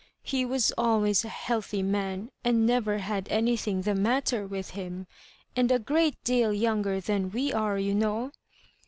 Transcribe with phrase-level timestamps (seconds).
[0.23, 5.05] He was always a healthy man and never had anything the matter with him—
[5.55, 8.31] ^aud a great deal younger than we are, you know.